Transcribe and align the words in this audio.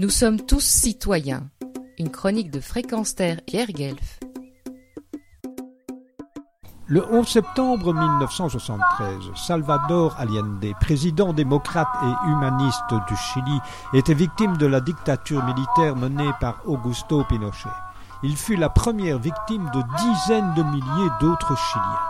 Nous 0.00 0.08
sommes 0.08 0.40
tous 0.40 0.64
citoyens. 0.64 1.50
Une 1.98 2.10
chronique 2.10 2.50
de 2.50 2.60
Fréquence 2.60 3.14
Terre 3.14 3.42
Pierre 3.46 3.66
Guelf. 3.66 4.18
Le 6.86 7.04
11 7.12 7.28
septembre 7.28 7.92
1973, 7.92 9.16
Salvador 9.36 10.16
Allende, 10.18 10.72
président 10.80 11.34
démocrate 11.34 11.86
et 12.02 12.30
humaniste 12.30 12.94
du 13.08 13.14
Chili, 13.14 13.60
était 13.92 14.14
victime 14.14 14.56
de 14.56 14.64
la 14.64 14.80
dictature 14.80 15.44
militaire 15.44 15.96
menée 15.96 16.30
par 16.40 16.62
Augusto 16.64 17.22
Pinochet. 17.24 17.68
Il 18.22 18.38
fut 18.38 18.56
la 18.56 18.70
première 18.70 19.18
victime 19.18 19.70
de 19.74 19.82
dizaines 19.98 20.54
de 20.54 20.62
milliers 20.62 21.10
d'autres 21.20 21.54
Chiliens. 21.58 22.09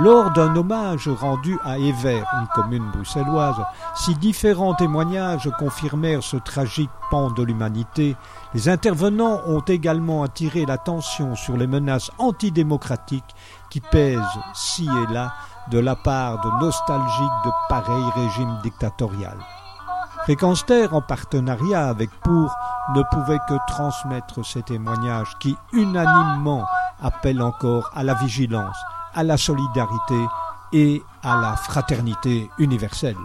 Lors 0.00 0.32
d'un 0.32 0.56
hommage 0.56 1.08
rendu 1.08 1.56
à 1.64 1.78
Évert, 1.78 2.26
une 2.40 2.48
commune 2.48 2.90
bruxelloise, 2.90 3.62
si 3.94 4.16
différents 4.16 4.74
témoignages 4.74 5.48
confirmèrent 5.56 6.24
ce 6.24 6.36
tragique 6.36 6.90
pan 7.12 7.30
de 7.30 7.44
l'humanité, 7.44 8.16
les 8.54 8.68
intervenants 8.68 9.40
ont 9.46 9.60
également 9.60 10.24
attiré 10.24 10.66
l'attention 10.66 11.36
sur 11.36 11.56
les 11.56 11.68
menaces 11.68 12.10
antidémocratiques 12.18 13.36
qui 13.70 13.80
pèsent 13.80 14.18
ci 14.52 14.88
et 14.88 15.12
là 15.12 15.32
de 15.70 15.78
la 15.78 15.94
part 15.94 16.40
de 16.40 16.64
nostalgiques 16.64 17.44
de 17.44 17.50
pareils 17.68 18.10
régimes 18.16 18.58
dictatoriaux. 18.64 19.38
Fréquence 20.24 20.64
en 20.90 21.02
partenariat 21.02 21.86
avec 21.86 22.10
Pour, 22.22 22.52
ne 22.96 23.02
pouvait 23.12 23.40
que 23.48 23.54
transmettre 23.68 24.44
ces 24.44 24.62
témoignages 24.62 25.36
qui 25.38 25.56
unanimement 25.72 26.64
appellent 27.00 27.42
encore 27.42 27.90
à 27.94 28.02
la 28.02 28.14
vigilance, 28.14 28.76
à 29.14 29.22
la 29.22 29.36
solidarité 29.36 30.20
et 30.72 31.02
à 31.22 31.40
la 31.40 31.56
fraternité 31.56 32.48
universelle. 32.58 33.16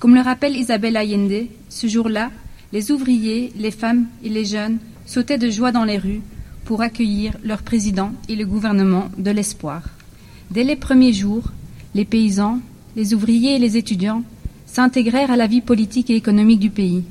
Comme 0.00 0.14
le 0.14 0.20
rappelle 0.20 0.54
Isabelle 0.56 0.98
Allende, 0.98 1.46
ce 1.70 1.86
jour-là, 1.86 2.30
les 2.72 2.90
ouvriers, 2.90 3.52
les 3.56 3.70
femmes 3.70 4.06
et 4.22 4.28
les 4.28 4.44
jeunes 4.44 4.78
sautaient 5.06 5.38
de 5.38 5.48
joie 5.48 5.72
dans 5.72 5.84
les 5.84 5.96
rues 5.96 6.20
pour 6.64 6.82
accueillir 6.82 7.36
leur 7.44 7.62
président 7.62 8.12
et 8.28 8.36
le 8.36 8.46
gouvernement 8.46 9.10
de 9.18 9.30
l'espoir. 9.30 9.82
Dès 10.50 10.64
les 10.64 10.76
premiers 10.76 11.12
jours, 11.12 11.44
les 11.94 12.04
paysans, 12.04 12.60
les 12.96 13.14
ouvriers 13.14 13.56
et 13.56 13.58
les 13.58 13.76
étudiants 13.76 14.22
s'intégrèrent 14.66 15.30
à 15.30 15.36
la 15.36 15.46
vie 15.46 15.60
politique 15.60 16.10
et 16.10 16.16
économique 16.16 16.60
du 16.60 16.70
pays. 16.70 17.04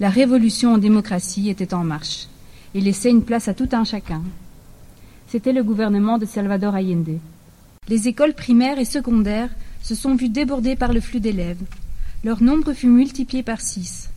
La 0.00 0.10
révolution 0.10 0.74
en 0.74 0.78
démocratie 0.78 1.48
était 1.48 1.74
en 1.74 1.84
marche 1.84 2.28
et 2.74 2.80
laissait 2.80 3.10
une 3.10 3.22
place 3.22 3.48
à 3.48 3.54
tout 3.54 3.68
un 3.72 3.84
chacun. 3.84 4.22
C'était 5.28 5.52
le 5.52 5.62
gouvernement 5.62 6.18
de 6.18 6.26
Salvador 6.26 6.74
Allende. 6.74 7.18
Les 7.88 8.08
écoles 8.08 8.34
primaires 8.34 8.78
et 8.78 8.84
secondaires 8.84 9.50
se 9.82 9.94
sont 9.94 10.14
vues 10.14 10.28
débordées 10.28 10.76
par 10.76 10.92
le 10.92 11.00
flux 11.00 11.20
d'élèves. 11.20 11.62
Leur 12.24 12.42
nombre 12.42 12.72
fut 12.72 12.88
multiplié 12.88 13.42
par 13.42 13.60
six. 13.60 14.10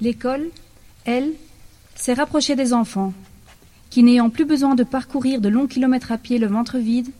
L'école, 0.00 0.48
elle, 1.04 1.32
s'est 2.00 2.14
rapproché 2.14 2.56
des 2.56 2.72
enfants, 2.72 3.12
qui, 3.90 4.02
n'ayant 4.02 4.30
plus 4.30 4.46
besoin 4.46 4.74
de 4.74 4.84
parcourir 4.84 5.42
de 5.42 5.50
longs 5.50 5.66
kilomètres 5.66 6.12
à 6.12 6.16
pied 6.16 6.38
le 6.38 6.46
ventre 6.46 6.78
vide, 6.78 7.10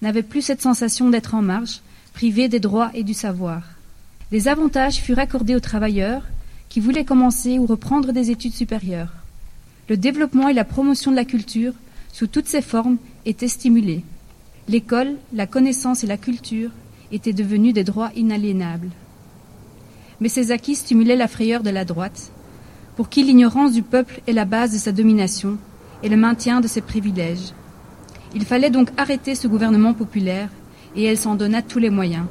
n'avaient 0.00 0.22
plus 0.22 0.42
cette 0.42 0.62
sensation 0.62 1.10
d'être 1.10 1.34
en 1.34 1.42
marche, 1.42 1.80
privés 2.14 2.48
des 2.48 2.60
droits 2.60 2.92
et 2.94 3.02
du 3.02 3.14
savoir. 3.14 3.62
Des 4.30 4.46
avantages 4.46 4.98
furent 4.98 5.18
accordés 5.18 5.56
aux 5.56 5.60
travailleurs 5.60 6.22
qui 6.68 6.78
voulaient 6.78 7.04
commencer 7.04 7.58
ou 7.58 7.66
reprendre 7.66 8.12
des 8.12 8.30
études 8.30 8.54
supérieures. 8.54 9.12
Le 9.88 9.96
développement 9.96 10.48
et 10.48 10.54
la 10.54 10.64
promotion 10.64 11.10
de 11.10 11.16
la 11.16 11.24
culture, 11.24 11.72
sous 12.12 12.28
toutes 12.28 12.46
ses 12.46 12.62
formes, 12.62 12.98
étaient 13.26 13.48
stimulés. 13.48 14.04
L'école, 14.68 15.16
la 15.32 15.48
connaissance 15.48 16.04
et 16.04 16.06
la 16.06 16.18
culture 16.18 16.70
étaient 17.10 17.32
devenus 17.32 17.74
des 17.74 17.84
droits 17.84 18.12
inaliénables. 18.14 18.90
Mais 20.20 20.28
ces 20.28 20.52
acquis 20.52 20.76
stimulaient 20.76 21.16
la 21.16 21.26
frayeur 21.26 21.64
de 21.64 21.70
la 21.70 21.84
droite, 21.84 22.30
pour 22.98 23.08
qui 23.08 23.22
l'ignorance 23.22 23.70
du 23.70 23.84
peuple 23.84 24.20
est 24.26 24.32
la 24.32 24.44
base 24.44 24.72
de 24.72 24.76
sa 24.76 24.90
domination 24.90 25.56
et 26.02 26.08
le 26.08 26.16
maintien 26.16 26.60
de 26.60 26.66
ses 26.66 26.80
privilèges. 26.80 27.54
Il 28.34 28.44
fallait 28.44 28.70
donc 28.70 28.90
arrêter 28.96 29.36
ce 29.36 29.46
gouvernement 29.46 29.94
populaire 29.94 30.48
et 30.96 31.04
elle 31.04 31.16
s'en 31.16 31.36
donna 31.36 31.62
tous 31.62 31.78
les 31.78 31.90
moyens. 31.90 32.26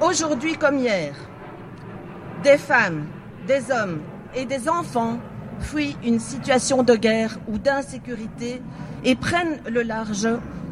Aujourd'hui 0.00 0.54
comme 0.54 0.78
hier, 0.78 1.12
des 2.44 2.56
femmes, 2.56 3.06
des 3.46 3.70
hommes 3.70 4.00
et 4.34 4.44
des 4.44 4.68
enfants 4.68 5.18
fuient 5.60 5.96
une 6.04 6.18
situation 6.18 6.82
de 6.82 6.94
guerre 6.96 7.38
ou 7.48 7.58
d'insécurité 7.58 8.60
et 9.04 9.14
prennent 9.14 9.60
le 9.68 9.82
large 9.82 10.28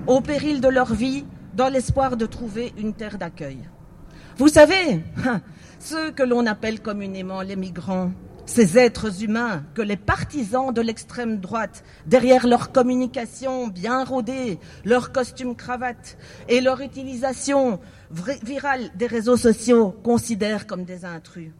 au 0.07 0.21
péril 0.21 0.61
de 0.61 0.69
leur 0.69 0.93
vie 0.93 1.25
dans 1.55 1.69
l'espoir 1.69 2.17
de 2.17 2.27
trouver 2.27 2.73
une 2.77 2.93
terre 2.93 3.17
d'accueil. 3.17 3.59
Vous 4.37 4.49
savez, 4.49 5.01
ceux 5.79 6.11
que 6.11 6.25
l'on 6.25 6.47
appelle 6.47 6.81
communément 6.81 7.43
les 7.43 7.57
migrants, 7.57 8.11
ces 8.45 8.77
êtres 8.77 9.23
humains 9.23 9.63
que 9.75 9.81
les 9.81 9.97
partisans 9.97 10.75
de 10.75 10.81
l'extrême 10.81 11.39
droite, 11.39 11.85
derrière 12.07 12.47
leur 12.47 12.73
communication 12.73 13.69
bien 13.69 14.05
rodée, 14.05 14.59
leur 14.85 15.13
costume 15.13 15.55
cravate 15.55 16.19
et 16.49 16.61
leur 16.61 16.81
utilisation 16.81 17.79
virale 18.11 18.91
des 18.97 19.07
réseaux 19.07 19.37
sociaux 19.37 19.95
considèrent 20.03 20.67
comme 20.67 20.85
des 20.85 21.05
intrus. 21.05 21.53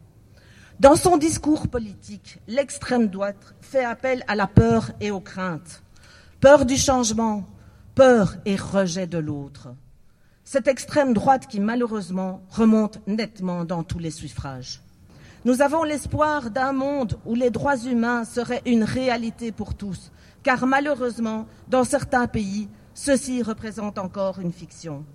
Dans 0.81 0.97
son 0.97 1.15
discours 1.15 1.69
politique, 1.69 2.39
l'extrême 2.49 3.07
droite 3.07 3.55
fait 3.61 3.85
appel 3.85 4.25
à 4.27 4.35
la 4.35 4.45
peur 4.45 4.91
et 4.99 5.09
aux 5.09 5.21
craintes. 5.21 5.81
Peur 6.41 6.65
du 6.65 6.75
changement, 6.75 7.45
peur 7.95 8.35
et 8.45 8.57
rejet 8.57 9.07
de 9.07 9.17
l'autre. 9.17 9.69
Cette 10.43 10.67
extrême 10.67 11.13
droite 11.13 11.47
qui 11.47 11.61
malheureusement 11.61 12.41
remonte 12.49 12.99
nettement 13.07 13.63
dans 13.63 13.83
tous 13.83 13.99
les 13.99 14.11
suffrages. 14.11 14.81
Nous 15.45 15.61
avons 15.61 15.83
l'espoir 15.83 16.51
d'un 16.51 16.73
monde 16.73 17.17
où 17.25 17.35
les 17.35 17.51
droits 17.51 17.77
humains 17.77 18.25
seraient 18.25 18.61
une 18.65 18.83
réalité 18.83 19.53
pour 19.53 19.75
tous, 19.75 20.11
car 20.43 20.67
malheureusement, 20.67 21.47
dans 21.69 21.85
certains 21.85 22.27
pays, 22.27 22.67
ceci 22.93 23.41
représente 23.43 23.97
encore 23.97 24.41
une 24.41 24.51
fiction. 24.51 25.05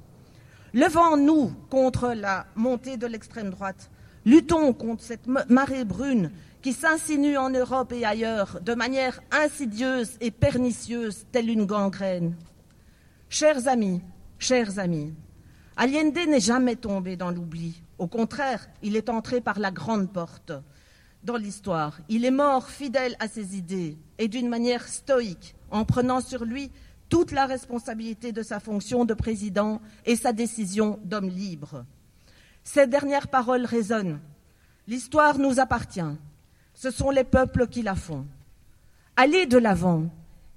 Levons-nous 0.73 1.53
contre 1.69 2.15
la 2.15 2.47
montée 2.55 2.97
de 2.97 3.07
l'extrême 3.07 3.51
droite 3.51 3.91
Luttons 4.27 4.73
contre 4.73 5.03
cette 5.03 5.27
marée 5.27 5.85
brune 5.85 6.31
qui 6.61 6.73
s'insinue 6.75 7.39
en 7.39 7.49
Europe 7.49 7.93
et 7.93 8.05
ailleurs 8.05 8.61
de 8.61 8.75
manière 8.75 9.21
insidieuse 9.31 10.11
et 10.21 10.31
pernicieuse, 10.31 11.25
telle 11.33 11.49
une 11.49 11.65
gangrène. 11.65 12.37
Chers 13.31 13.67
amis, 13.67 14.03
chers 14.39 14.79
amis, 14.79 15.15
Allende 15.77 16.29
n'est 16.29 16.41
jamais 16.41 16.77
tombé 16.77 17.17
dans 17.17 17.31
l'oubli. 17.31 17.83
Au 17.97 18.07
contraire, 18.07 18.69
il 18.83 18.97
est 18.97 19.09
entré 19.09 19.41
par 19.41 19.59
la 19.59 19.71
grande 19.71 20.13
porte 20.13 20.53
dans 21.25 21.37
l'histoire. 21.37 21.99
Il 22.11 22.27
est 22.27 22.31
mort 22.31 22.69
fidèle 22.69 23.17
à 23.21 23.29
ses 23.29 23.57
idées 23.57 23.97
et 24.19 24.29
d'une 24.29 24.49
manière 24.49 24.87
stoïque, 24.87 25.55
en 25.71 25.87
prenant 25.87 26.21
sur 26.21 26.45
lui 26.45 26.71
toute 27.09 27.33
la 27.33 27.47
responsabilité 27.47 28.33
de 28.33 28.43
sa 28.43 28.61
fonction 28.61 29.07
de 29.07 29.15
président 29.15 29.81
et 30.05 30.17
sa 30.17 30.33
décision 30.33 30.99
d'homme 31.05 31.29
libre. 31.29 31.87
Ces 32.63 32.87
dernières 32.87 33.29
paroles 33.29 33.65
résonnent. 33.65 34.21
L'histoire 34.87 35.39
nous 35.39 35.61
appartient. 35.61 36.17
Ce 36.75 36.91
sont 36.91 37.11
les 37.11 37.25
peuples 37.25 37.67
qui 37.67 37.83
la 37.83 37.95
font. 37.95 38.27
Allez 39.17 39.47
de 39.47 39.59
l'avant 39.59 40.07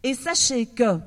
et 0.04 0.14
sachez 0.14 0.66
que, 0.66 1.00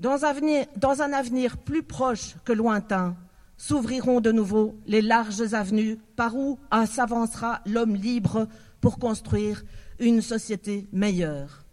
dans, 0.00 0.22
un 0.24 1.12
avenir 1.12 1.56
plus 1.58 1.82
proche 1.82 2.36
que 2.44 2.52
lointain, 2.52 3.16
s'ouvriront 3.56 4.20
de 4.20 4.30
nouveau 4.30 4.76
les 4.86 5.02
larges 5.02 5.54
avenues 5.54 5.98
par 6.16 6.36
où 6.36 6.58
s'avancera 6.86 7.60
l'homme 7.66 7.96
libre 7.96 8.46
pour 8.80 8.98
construire 8.98 9.64
une 9.98 10.22
société 10.22 10.86
meilleure. 10.92 11.64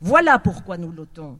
Voilà 0.00 0.38
pourquoi 0.38 0.78
nous 0.78 0.92
luttons. 0.92 1.38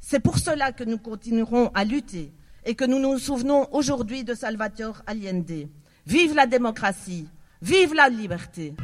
C'est 0.00 0.20
pour 0.20 0.38
cela 0.38 0.72
que 0.72 0.84
nous 0.84 0.98
continuerons 0.98 1.70
à 1.74 1.84
lutter 1.84 2.32
et 2.64 2.74
que 2.74 2.84
nous 2.84 2.98
nous 2.98 3.18
souvenons 3.18 3.68
aujourd'hui 3.72 4.24
de 4.24 4.34
Salvatore 4.34 5.02
Allende. 5.06 5.68
Vive 6.06 6.34
la 6.34 6.46
démocratie, 6.46 7.28
vive 7.60 7.94
la 7.94 8.08
liberté. 8.08 8.74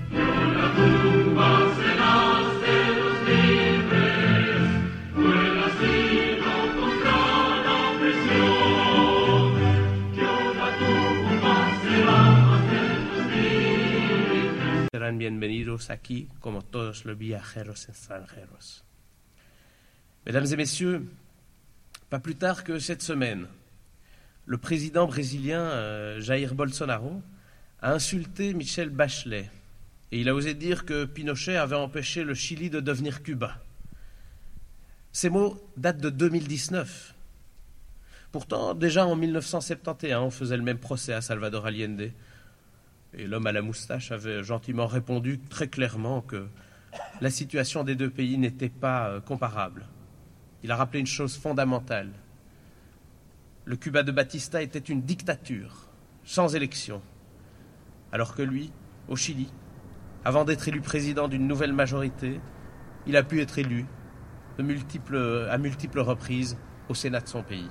bienvenidos 15.22 15.90
aquí 15.90 16.28
como 16.40 16.62
todos 16.62 17.04
los 17.04 17.16
viajeros 17.16 17.88
extranjeros. 17.88 18.84
Mesdames 20.24 20.52
et 20.52 20.56
messieurs, 20.56 21.02
pas 22.08 22.20
plus 22.20 22.34
tard 22.34 22.64
que 22.64 22.80
cette 22.80 23.02
semaine, 23.02 23.46
le 24.46 24.58
président 24.58 25.06
brésilien 25.06 25.60
euh, 25.60 26.20
Jair 26.20 26.54
Bolsonaro 26.54 27.22
a 27.80 27.92
insulté 27.92 28.54
Michel 28.54 28.90
Bachelet 28.90 29.50
et 30.12 30.20
il 30.20 30.28
a 30.28 30.34
osé 30.34 30.54
dire 30.54 30.84
que 30.84 31.06
Pinochet 31.06 31.56
avait 31.56 31.76
empêché 31.76 32.22
le 32.22 32.34
Chili 32.34 32.68
de 32.68 32.80
devenir 32.80 33.22
Cuba. 33.22 33.56
Ces 35.10 35.30
mots 35.30 35.58
datent 35.78 36.00
de 36.00 36.10
2019. 36.10 37.14
Pourtant, 38.30 38.74
déjà 38.74 39.06
en 39.06 39.16
1971, 39.16 40.22
on 40.22 40.30
faisait 40.30 40.56
le 40.56 40.62
même 40.62 40.78
procès 40.78 41.14
à 41.14 41.22
Salvador 41.22 41.66
Allende. 41.66 42.12
Et 43.14 43.26
l'homme 43.26 43.46
à 43.46 43.52
la 43.52 43.62
moustache 43.62 44.12
avait 44.12 44.42
gentiment 44.42 44.86
répondu 44.86 45.38
très 45.38 45.68
clairement 45.68 46.20
que 46.20 46.46
la 47.22 47.30
situation 47.30 47.82
des 47.82 47.94
deux 47.94 48.10
pays 48.10 48.36
n'était 48.36 48.68
pas 48.68 49.08
euh, 49.08 49.20
comparable. 49.20 49.86
Il 50.62 50.70
a 50.70 50.76
rappelé 50.76 51.00
une 51.00 51.06
chose 51.06 51.36
fondamentale. 51.36 52.10
Le 53.64 53.76
Cuba 53.76 54.02
de 54.02 54.10
Batista 54.10 54.60
était 54.60 54.80
une 54.80 55.02
dictature, 55.02 55.86
sans 56.24 56.56
élection. 56.56 57.00
Alors 58.10 58.34
que 58.34 58.42
lui, 58.42 58.72
au 59.06 59.14
Chili, 59.14 59.52
avant 60.24 60.44
d'être 60.44 60.66
élu 60.66 60.80
président 60.80 61.28
d'une 61.28 61.46
nouvelle 61.46 61.72
majorité, 61.72 62.40
il 63.06 63.16
a 63.16 63.22
pu 63.22 63.40
être 63.40 63.58
élu 63.58 63.86
à 64.58 64.62
multiples 64.62 66.00
reprises 66.00 66.58
au 66.88 66.94
Sénat 66.94 67.20
de 67.20 67.28
son 67.28 67.44
pays. 67.44 67.68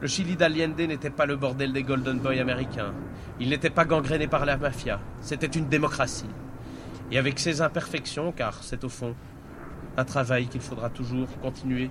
Le 0.00 0.06
Chili 0.06 0.36
d'Allende 0.36 0.78
n'était 0.78 1.10
pas 1.10 1.26
le 1.26 1.34
bordel 1.34 1.72
des 1.72 1.82
Golden 1.82 2.20
Boys 2.20 2.38
américains. 2.38 2.94
Il 3.40 3.48
n'était 3.48 3.70
pas 3.70 3.84
gangréné 3.84 4.28
par 4.28 4.46
la 4.46 4.56
mafia. 4.56 5.00
C'était 5.20 5.46
une 5.46 5.68
démocratie. 5.68 6.30
Et 7.10 7.18
avec 7.18 7.40
ses 7.40 7.60
imperfections, 7.60 8.30
car 8.30 8.62
c'est 8.62 8.84
au 8.84 8.88
fond 8.88 9.16
un 9.96 10.04
travail 10.04 10.46
qu'il 10.46 10.60
faudra 10.60 10.90
toujours 10.90 11.28
continuer 11.40 11.90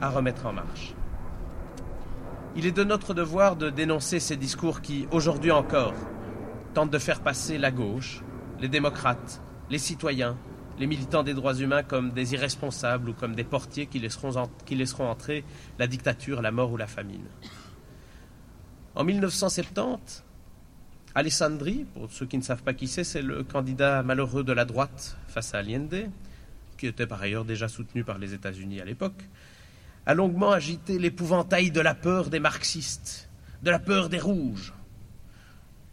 à 0.00 0.10
remettre 0.10 0.46
en 0.46 0.52
marche. 0.52 0.96
Il 2.56 2.66
est 2.66 2.72
de 2.72 2.84
notre 2.84 3.14
devoir 3.14 3.56
de 3.56 3.68
dénoncer 3.68 4.20
ces 4.20 4.36
discours 4.36 4.80
qui, 4.80 5.08
aujourd'hui 5.10 5.50
encore, 5.50 5.94
tentent 6.72 6.92
de 6.92 6.98
faire 6.98 7.20
passer 7.20 7.58
la 7.58 7.72
gauche, 7.72 8.22
les 8.60 8.68
démocrates, 8.68 9.42
les 9.70 9.78
citoyens, 9.78 10.36
les 10.78 10.86
militants 10.86 11.24
des 11.24 11.34
droits 11.34 11.54
humains 11.54 11.82
comme 11.82 12.12
des 12.12 12.34
irresponsables 12.34 13.08
ou 13.08 13.12
comme 13.12 13.34
des 13.34 13.42
portiers 13.42 13.86
qui 13.86 13.98
laisseront, 13.98 14.36
entrer 15.10 15.44
la 15.80 15.88
dictature, 15.88 16.42
la 16.42 16.52
mort 16.52 16.70
ou 16.70 16.76
la 16.76 16.86
famine. 16.86 17.26
En 18.94 19.02
1970, 19.02 20.24
Alessandri, 21.16 21.86
pour 21.94 22.10
ceux 22.12 22.26
qui 22.26 22.38
ne 22.38 22.42
savent 22.42 22.62
pas 22.62 22.74
qui 22.74 22.86
c'est, 22.86 23.04
c'est 23.04 23.22
le 23.22 23.42
candidat 23.42 24.04
malheureux 24.04 24.44
de 24.44 24.52
la 24.52 24.64
droite 24.64 25.16
face 25.26 25.54
à 25.54 25.58
Allende, 25.58 26.08
qui 26.76 26.86
était 26.86 27.06
par 27.06 27.20
ailleurs 27.20 27.44
déjà 27.44 27.66
soutenu 27.66 28.04
par 28.04 28.18
les 28.18 28.32
États-Unis 28.32 28.80
à 28.80 28.84
l'époque, 28.84 29.28
a 30.06 30.14
longuement 30.14 30.50
agité 30.50 30.98
l'épouvantail 30.98 31.70
de 31.70 31.80
la 31.80 31.94
peur 31.94 32.30
des 32.30 32.40
marxistes, 32.40 33.30
de 33.62 33.70
la 33.70 33.78
peur 33.78 34.08
des 34.08 34.18
rouges. 34.18 34.74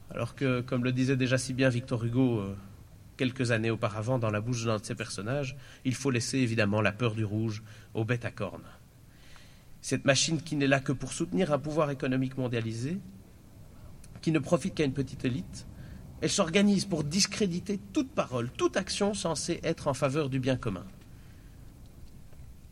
Alors 0.09 0.35
que, 0.35 0.61
comme 0.61 0.83
le 0.83 0.91
disait 0.91 1.15
déjà 1.15 1.37
si 1.37 1.53
bien 1.53 1.69
Victor 1.69 2.03
Hugo, 2.03 2.39
euh, 2.39 2.55
quelques 3.15 3.51
années 3.51 3.71
auparavant 3.71 4.19
dans 4.19 4.29
la 4.29 4.41
bouche 4.41 4.65
d'un 4.65 4.77
de 4.77 4.83
ses 4.83 4.95
personnages, 4.95 5.55
il 5.85 5.95
faut 5.95 6.11
laisser 6.11 6.39
évidemment 6.39 6.81
la 6.81 6.91
peur 6.91 7.15
du 7.15 7.23
rouge 7.23 7.63
aux 7.93 8.03
bêtes 8.03 8.25
à 8.25 8.31
cornes. 8.31 8.67
Cette 9.81 10.05
machine 10.05 10.41
qui 10.41 10.55
n'est 10.55 10.67
là 10.67 10.79
que 10.79 10.91
pour 10.91 11.13
soutenir 11.13 11.53
un 11.53 11.59
pouvoir 11.59 11.89
économique 11.91 12.37
mondialisé, 12.37 12.97
qui 14.21 14.31
ne 14.31 14.39
profite 14.39 14.75
qu'à 14.75 14.83
une 14.83 14.93
petite 14.93 15.23
élite, 15.23 15.65
elle 16.21 16.29
s'organise 16.29 16.85
pour 16.85 17.03
discréditer 17.03 17.79
toute 17.93 18.11
parole, 18.11 18.51
toute 18.51 18.77
action 18.77 19.13
censée 19.13 19.59
être 19.63 19.87
en 19.87 19.93
faveur 19.93 20.29
du 20.29 20.39
bien 20.39 20.55
commun. 20.55 20.85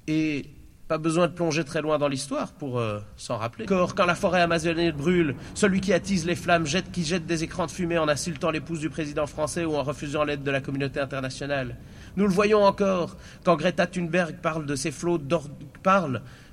Et 0.07 0.45
pas 0.89 0.97
besoin 0.97 1.27
de 1.27 1.33
plonger 1.33 1.63
très 1.63 1.83
loin 1.83 1.99
dans 1.99 2.07
l'histoire 2.07 2.51
pour 2.51 2.79
euh, 2.79 2.99
s'en 3.15 3.37
rappeler. 3.37 3.65
Encore, 3.65 3.93
quand 3.93 4.07
la 4.07 4.15
forêt 4.15 4.41
amazonienne 4.41 4.91
brûle, 4.91 5.35
celui 5.53 5.81
qui 5.81 5.93
attise 5.93 6.25
les 6.25 6.35
flammes 6.35 6.65
jette, 6.65 6.91
qui 6.91 7.05
jette 7.05 7.27
des 7.27 7.43
écrans 7.43 7.67
de 7.67 7.71
fumée 7.71 7.99
en 7.99 8.09
insultant 8.09 8.49
l'épouse 8.49 8.79
du 8.79 8.89
président 8.89 9.27
français 9.27 9.65
ou 9.65 9.75
en 9.75 9.83
refusant 9.83 10.23
l'aide 10.23 10.41
de 10.41 10.49
la 10.49 10.61
communauté 10.61 10.99
internationale. 10.99 11.77
Nous 12.17 12.25
le 12.25 12.33
voyons 12.33 12.63
encore 12.63 13.17
quand 13.43 13.55
Greta 13.55 13.85
Thunberg 13.85 14.37
parle 14.41 14.65
de 14.65 14.75
ces 14.75 14.89
flots 14.89 15.21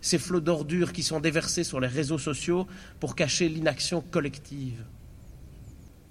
ces 0.02 0.18
flots 0.18 0.40
d'ordures 0.40 0.92
qui 0.92 1.02
sont 1.02 1.18
déversés 1.18 1.64
sur 1.64 1.80
les 1.80 1.88
réseaux 1.88 2.18
sociaux 2.18 2.66
pour 3.00 3.14
cacher 3.14 3.48
l'inaction 3.48 4.02
collective. 4.02 4.84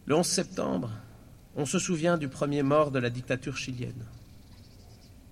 Le 0.08 0.16
11 0.16 0.26
septembre, 0.26 0.90
on 1.56 1.68
se 1.68 1.78
souvient 1.78 2.18
du 2.18 2.28
premier 2.28 2.64
mort 2.64 2.90
de 2.90 2.98
la 2.98 3.12
dictature 3.12 3.56
chilienne. 3.56 4.04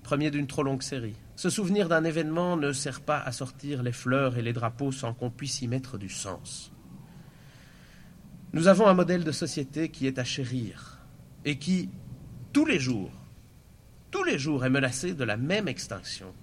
Premier 0.03 0.31
d'une 0.31 0.47
trop 0.47 0.63
longue 0.63 0.83
série. 0.83 1.15
Ce 1.35 1.50
souvenir 1.50 1.88
d'un 1.88 2.03
événement 2.03 2.57
ne 2.57 2.73
sert 2.73 3.01
pas 3.01 3.19
à 3.19 3.31
sortir 3.31 3.81
les 3.81 3.94
fleurs 3.94 4.38
et 4.38 4.41
les 4.41 4.53
drapeaux 4.53 4.91
sans 4.91 5.13
qu'on 5.13 5.31
puisse 5.31 5.61
y 5.61 5.67
mettre 5.67 5.97
du 5.97 6.09
sens. 6.09 6.71
Nous 8.51 8.67
avons 8.67 8.85
un 8.85 8.94
modèle 8.94 9.23
de 9.23 9.31
société 9.31 9.89
qui 9.89 10.05
est 10.05 10.19
à 10.19 10.23
chérir 10.23 11.00
et 11.45 11.57
qui, 11.57 11.89
tous 12.51 12.65
les 12.65 12.79
jours, 12.79 13.11
tous 14.11 14.23
les 14.23 14.38
jours 14.38 14.63
est 14.63 14.69
menacé 14.69 15.13
de 15.13 15.23
la 15.23 15.38
même 15.38 15.67
extinction. 15.67 16.33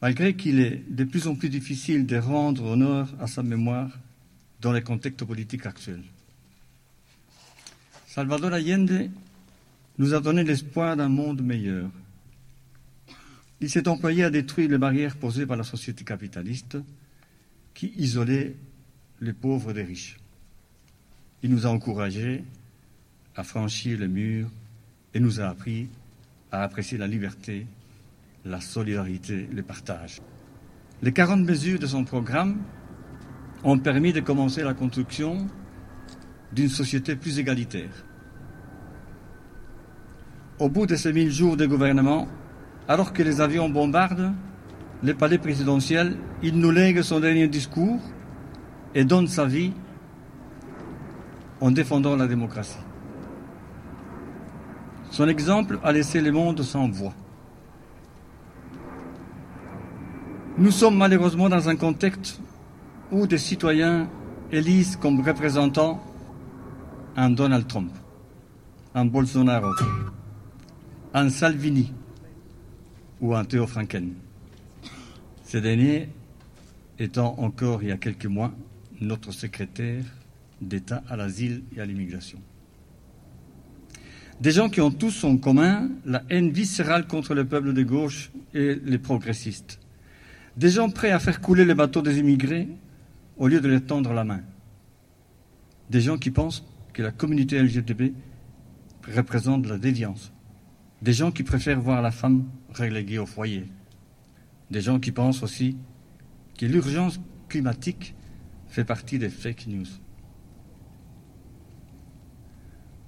Malgré 0.00 0.34
qu'il 0.34 0.60
est 0.60 0.82
de 0.88 1.04
plus 1.04 1.26
en 1.26 1.34
plus 1.34 1.50
difficile 1.50 2.06
de 2.06 2.16
rendre 2.16 2.64
honneur 2.64 3.14
à 3.20 3.26
sa 3.26 3.42
mémoire 3.42 3.90
dans 4.62 4.72
le 4.72 4.80
contexte 4.80 5.26
politique 5.26 5.66
actuel. 5.66 6.02
Salvador 8.06 8.54
Allende 8.54 9.10
nous 9.98 10.14
a 10.14 10.20
donné 10.22 10.42
l'espoir 10.42 10.96
d'un 10.96 11.10
monde 11.10 11.42
meilleur. 11.42 11.90
Il 13.60 13.70
s'est 13.70 13.88
employé 13.88 14.24
à 14.24 14.30
détruire 14.30 14.70
les 14.70 14.78
barrières 14.78 15.16
posées 15.16 15.46
par 15.46 15.56
la 15.56 15.64
société 15.64 16.04
capitaliste 16.04 16.78
qui 17.72 17.92
isolait 17.96 18.56
les 19.20 19.32
pauvres 19.32 19.72
des 19.72 19.82
riches. 19.82 20.18
Il 21.42 21.50
nous 21.50 21.66
a 21.66 21.70
encouragés 21.70 22.44
à 23.36 23.42
franchir 23.42 23.98
les 23.98 24.08
murs 24.08 24.50
et 25.12 25.20
nous 25.20 25.40
a 25.40 25.44
appris 25.44 25.88
à 26.50 26.62
apprécier 26.62 26.98
la 26.98 27.06
liberté, 27.06 27.66
la 28.44 28.60
solidarité, 28.60 29.48
le 29.52 29.62
partage. 29.62 30.20
Les 31.02 31.12
40 31.12 31.40
mesures 31.40 31.78
de 31.78 31.86
son 31.86 32.04
programme 32.04 32.62
ont 33.62 33.78
permis 33.78 34.12
de 34.12 34.20
commencer 34.20 34.62
la 34.62 34.74
construction 34.74 35.46
d'une 36.52 36.68
société 36.68 37.16
plus 37.16 37.38
égalitaire. 37.38 38.04
Au 40.58 40.68
bout 40.68 40.86
de 40.86 40.94
ces 40.94 41.12
mille 41.12 41.32
jours 41.32 41.56
de 41.56 41.66
gouvernement, 41.66 42.28
alors 42.88 43.12
que 43.12 43.22
les 43.22 43.40
avions 43.40 43.68
bombardent 43.68 44.32
le 45.02 45.14
palais 45.14 45.38
présidentiel, 45.38 46.16
il 46.42 46.58
nous 46.58 46.70
lègue 46.70 47.02
son 47.02 47.20
dernier 47.20 47.48
discours 47.48 48.00
et 48.94 49.04
donne 49.04 49.26
sa 49.26 49.44
vie 49.44 49.72
en 51.60 51.70
défendant 51.70 52.16
la 52.16 52.26
démocratie. 52.26 52.78
Son 55.10 55.28
exemple 55.28 55.78
a 55.82 55.92
laissé 55.92 56.20
le 56.20 56.32
monde 56.32 56.62
sans 56.62 56.88
voix. 56.88 57.14
Nous 60.56 60.70
sommes 60.70 60.96
malheureusement 60.96 61.48
dans 61.48 61.68
un 61.68 61.76
contexte 61.76 62.40
où 63.10 63.26
des 63.26 63.38
citoyens 63.38 64.08
élisent 64.52 64.96
comme 64.96 65.20
représentants 65.20 66.00
un 67.16 67.30
Donald 67.30 67.66
Trump, 67.66 67.92
un 68.94 69.04
Bolsonaro, 69.04 69.72
un 71.12 71.28
Salvini 71.28 71.92
ou 73.24 73.34
un 73.34 73.46
Théo 73.46 73.66
Franken. 73.66 74.12
Ces 75.44 75.62
derniers 75.62 76.10
étant 76.98 77.34
encore 77.38 77.82
il 77.82 77.88
y 77.88 77.92
a 77.92 77.96
quelques 77.96 78.26
mois 78.26 78.52
notre 79.00 79.32
secrétaire 79.32 80.04
d'État 80.60 81.02
à 81.08 81.16
l'asile 81.16 81.62
et 81.74 81.80
à 81.80 81.86
l'immigration. 81.86 82.38
Des 84.42 84.50
gens 84.50 84.68
qui 84.68 84.82
ont 84.82 84.90
tous 84.90 85.24
en 85.24 85.38
commun 85.38 85.88
la 86.04 86.22
haine 86.28 86.50
viscérale 86.50 87.06
contre 87.06 87.32
le 87.34 87.46
peuple 87.46 87.72
de 87.72 87.82
gauche 87.82 88.30
et 88.52 88.74
les 88.74 88.98
progressistes. 88.98 89.80
Des 90.58 90.68
gens 90.68 90.90
prêts 90.90 91.10
à 91.10 91.18
faire 91.18 91.40
couler 91.40 91.64
les 91.64 91.74
bateaux 91.74 92.02
des 92.02 92.18
immigrés 92.18 92.68
au 93.38 93.48
lieu 93.48 93.62
de 93.62 93.68
leur 93.68 93.86
tendre 93.86 94.12
la 94.12 94.24
main. 94.24 94.42
Des 95.88 96.02
gens 96.02 96.18
qui 96.18 96.30
pensent 96.30 96.62
que 96.92 97.02
la 97.02 97.10
communauté 97.10 97.58
LGTB 97.58 98.12
représente 99.14 99.66
la 99.66 99.78
déviance. 99.78 100.30
Des 101.04 101.12
gens 101.12 101.30
qui 101.30 101.42
préfèrent 101.42 101.82
voir 101.82 102.00
la 102.00 102.10
femme 102.10 102.48
reléguée 102.72 103.18
au 103.18 103.26
foyer. 103.26 103.66
Des 104.70 104.80
gens 104.80 104.98
qui 104.98 105.12
pensent 105.12 105.42
aussi 105.42 105.76
que 106.58 106.64
l'urgence 106.64 107.20
climatique 107.46 108.14
fait 108.68 108.86
partie 108.86 109.18
des 109.18 109.28
fake 109.28 109.66
news. 109.66 109.84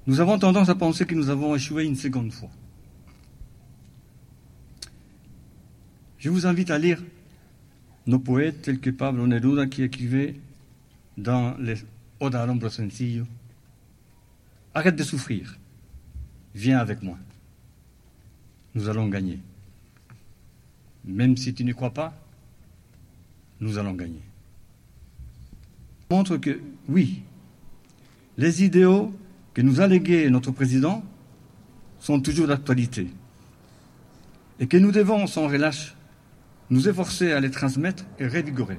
Nous 0.06 0.20
avons 0.20 0.38
tendance 0.38 0.68
à 0.68 0.74
penser 0.74 1.06
que 1.06 1.14
nous 1.14 1.30
avons 1.30 1.54
échoué 1.54 1.86
une 1.86 1.96
seconde 1.96 2.32
fois. 2.32 2.50
Je 6.18 6.28
vous 6.28 6.46
invite 6.46 6.70
à 6.70 6.78
lire 6.78 7.02
nos 8.06 8.18
poètes 8.18 8.60
tels 8.60 8.78
que 8.78 8.90
Pablo 8.90 9.26
Neruda 9.26 9.68
qui 9.68 9.82
écrivait 9.82 10.34
dans 11.16 11.56
les 11.56 11.76
Odes 12.20 12.34
al 12.34 12.70
sencillo 12.70 13.24
Arrête 14.74 14.96
de 14.96 15.02
souffrir, 15.02 15.58
viens 16.54 16.78
avec 16.78 17.02
moi. 17.02 17.16
Nous 18.76 18.90
allons 18.90 19.08
gagner. 19.08 19.38
Même 21.06 21.38
si 21.38 21.54
tu 21.54 21.64
ne 21.64 21.72
crois 21.72 21.94
pas, 21.94 22.12
nous 23.58 23.78
allons 23.78 23.94
gagner. 23.94 24.20
Montre 26.10 26.36
que, 26.36 26.60
oui, 26.86 27.22
les 28.36 28.62
idéaux 28.62 29.14
que 29.54 29.62
nous 29.62 29.80
a 29.80 29.86
légués 29.86 30.28
notre 30.28 30.50
président 30.50 31.02
sont 32.00 32.20
toujours 32.20 32.48
d'actualité 32.48 33.08
et 34.60 34.66
que 34.66 34.76
nous 34.76 34.92
devons, 34.92 35.26
sans 35.26 35.48
relâche, 35.48 35.94
nous 36.68 36.86
efforcer 36.86 37.32
à 37.32 37.40
les 37.40 37.50
transmettre 37.50 38.04
et 38.18 38.26
revigorer. 38.26 38.78